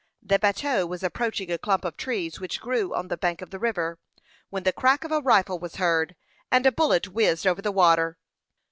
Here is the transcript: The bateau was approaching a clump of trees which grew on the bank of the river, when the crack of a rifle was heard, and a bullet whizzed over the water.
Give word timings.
The 0.23 0.39
bateau 0.39 0.87
was 0.87 1.03
approaching 1.03 1.51
a 1.51 1.59
clump 1.59 1.85
of 1.85 1.95
trees 1.95 2.39
which 2.39 2.59
grew 2.59 2.95
on 2.95 3.07
the 3.07 3.17
bank 3.17 3.43
of 3.43 3.51
the 3.51 3.59
river, 3.59 3.99
when 4.49 4.63
the 4.63 4.73
crack 4.73 5.03
of 5.03 5.11
a 5.11 5.21
rifle 5.21 5.59
was 5.59 5.75
heard, 5.75 6.15
and 6.49 6.65
a 6.65 6.71
bullet 6.71 7.07
whizzed 7.09 7.45
over 7.45 7.61
the 7.61 7.71
water. 7.71 8.17